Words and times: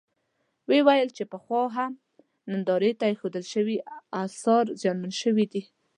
وویل 0.71 1.09
چې 1.17 1.23
پخوا 1.31 1.61
هم 1.77 1.91
نندارې 2.51 2.91
ته 2.99 3.05
اېښودل 3.09 3.45
شوي 3.53 3.77
اثار 4.23 4.65
زیانمن 4.81 5.11
شوي 5.21 5.45
دي. 5.53 5.61